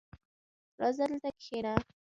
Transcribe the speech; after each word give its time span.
راځه 0.79 1.05
دلته 1.09 1.29
کښېنه! 1.39 1.73